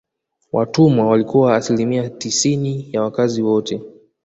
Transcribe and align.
Watumwa 0.51 1.05
walikuwa 1.07 1.55
asilimia 1.55 2.09
tisini 2.09 2.89
ya 2.93 3.01
wakazi 3.01 3.41
wote 3.41 3.81